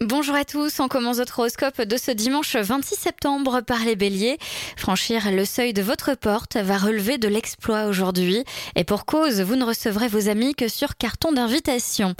[0.00, 4.38] Bonjour à tous, on commence votre horoscope de ce dimanche 26 septembre par les béliers.
[4.76, 8.42] Franchir le seuil de votre porte va relever de l'exploit aujourd'hui
[8.74, 12.14] et pour cause, vous ne recevrez vos amis que sur carton d'invitation.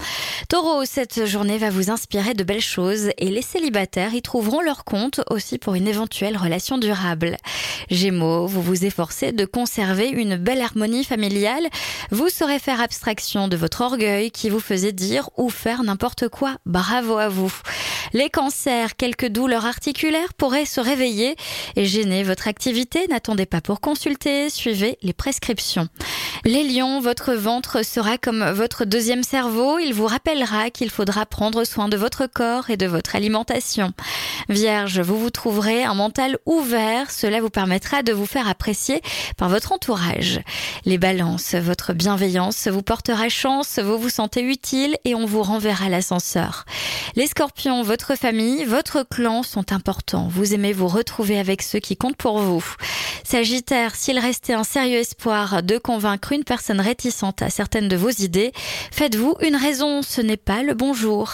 [0.47, 4.85] Taureau, cette journée va vous inspirer de belles choses et les célibataires y trouveront leur
[4.85, 7.35] compte aussi pour une éventuelle relation durable.
[7.91, 11.67] Gémeaux, vous vous efforcez de conserver une belle harmonie familiale,
[12.09, 16.55] vous saurez faire abstraction de votre orgueil qui vous faisait dire ou faire n'importe quoi.
[16.65, 17.53] Bravo à vous.
[18.13, 21.35] Les cancers, quelques douleurs articulaires pourraient se réveiller
[21.75, 23.07] et gêner votre activité.
[23.07, 25.87] N'attendez pas pour consulter, suivez les prescriptions.
[26.47, 29.79] Les lions, votre ventre sera comme votre deuxième cerveau.
[29.79, 33.93] Il vous rappellera qu'il faudra prendre soin de votre corps et de votre alimentation.
[34.47, 37.09] Vierge, vous vous trouverez un mental ouvert.
[37.09, 39.01] Cela vous permettra de vous faire apprécier
[39.37, 40.39] par votre entourage.
[40.85, 43.79] Les balances, votre bienveillance vous portera chance.
[43.79, 46.65] Vous vous sentez utile et on vous renverra l'ascenseur.
[47.15, 50.27] Les scorpions, votre famille, votre clan sont importants.
[50.29, 52.63] Vous aimez vous retrouver avec ceux qui comptent pour vous.
[53.25, 58.11] Sagittaire, s'il restait un sérieux espoir de convaincre une personne réticente à certaines de vos
[58.11, 58.51] idées,
[58.91, 61.33] faites-vous une raison, ce n'est pas le bonjour.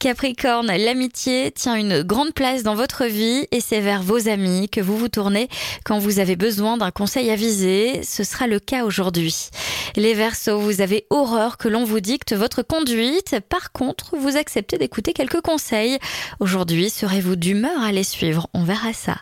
[0.00, 4.80] Capricorne, l'amitié tient une grande place dans votre vie et c'est vers vos amis que
[4.80, 5.48] vous vous tournez
[5.84, 8.02] quand vous avez besoin d'un conseil avisé.
[8.02, 9.50] Ce sera le cas aujourd'hui.
[9.94, 13.36] Les Verseaux, vous avez horreur que l'on vous dicte votre conduite.
[13.48, 15.98] Par contre, vous acceptez d'écouter quelques conseils.
[16.40, 18.48] Aujourd'hui, serez-vous d'humeur à les suivre?
[18.54, 19.16] On verra ça.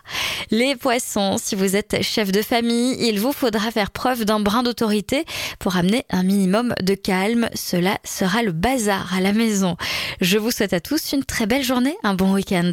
[0.51, 4.63] Les Poissons, si vous êtes chef de famille, il vous faudra faire preuve d'un brin
[4.63, 5.25] d'autorité
[5.59, 7.49] pour amener un minimum de calme.
[7.53, 9.77] Cela sera le bazar à la maison.
[10.21, 12.71] Je vous souhaite à tous une très belle journée, un bon week-end.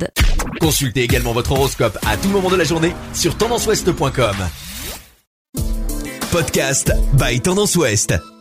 [0.61, 4.37] Consultez également votre horoscope à tout moment de la journée sur tendanceouest.com.
[6.31, 8.32] Podcast by Tendance Ouest.